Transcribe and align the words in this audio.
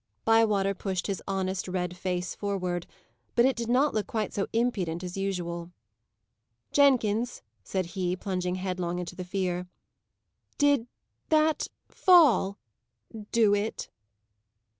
Bywater 0.25 0.73
pushed 0.73 1.05
his 1.05 1.21
honest, 1.27 1.67
red 1.67 1.95
face, 1.95 2.33
forward; 2.33 2.87
but 3.35 3.45
it 3.45 3.55
did 3.55 3.69
not 3.69 3.93
look 3.93 4.07
quite 4.07 4.33
so 4.33 4.47
impudent 4.51 5.03
as 5.03 5.15
usual. 5.15 5.69
"Jenkins," 6.71 7.43
said 7.63 7.85
he, 7.85 8.15
plunging 8.15 8.55
headlong 8.55 8.97
into 8.97 9.15
the 9.15 9.23
fear, 9.23 9.67
"DID 10.57 10.87
THAT 11.29 11.67
FALL 11.87 12.57
DO 13.31 13.53
IT?" 13.53 13.89